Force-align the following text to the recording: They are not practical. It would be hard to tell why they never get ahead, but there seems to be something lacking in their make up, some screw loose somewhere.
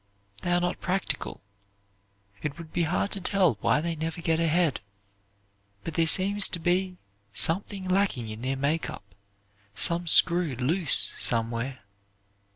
They 0.41 0.51
are 0.51 0.59
not 0.59 0.81
practical. 0.81 1.41
It 2.41 2.57
would 2.57 2.73
be 2.73 2.81
hard 2.89 3.11
to 3.11 3.21
tell 3.21 3.59
why 3.61 3.81
they 3.81 3.95
never 3.95 4.19
get 4.19 4.39
ahead, 4.39 4.79
but 5.83 5.93
there 5.93 6.07
seems 6.07 6.47
to 6.47 6.59
be 6.59 6.97
something 7.33 7.87
lacking 7.87 8.27
in 8.27 8.41
their 8.41 8.57
make 8.57 8.89
up, 8.89 9.03
some 9.75 10.07
screw 10.07 10.55
loose 10.55 11.13
somewhere. 11.19 11.81